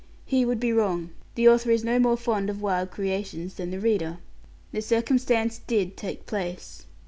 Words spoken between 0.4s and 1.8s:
would be wrong. The author